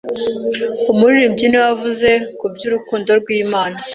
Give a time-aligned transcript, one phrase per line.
[0.91, 2.09] Umuririmbyi niwe wavuze
[2.39, 3.77] kuby’Urukundo rw’Imana